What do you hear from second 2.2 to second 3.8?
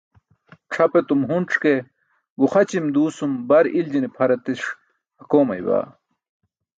guxaćim duusum bar